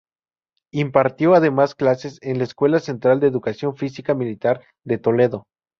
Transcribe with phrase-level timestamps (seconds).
[0.73, 5.43] Impartió además clases en la Escuela Central de Educación Física Militar de Toledo.